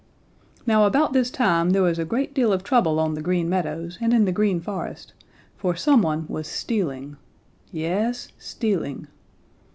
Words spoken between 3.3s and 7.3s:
Meadows and in the Green Forest, for some one was stealing